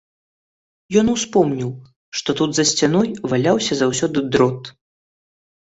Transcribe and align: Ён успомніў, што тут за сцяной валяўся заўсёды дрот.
Ён 1.01 1.11
успомніў, 1.15 1.69
што 2.21 2.29
тут 2.41 2.49
за 2.59 2.67
сцяной 2.73 3.07
валяўся 3.35 3.73
заўсёды 3.85 4.19
дрот. 4.35 4.61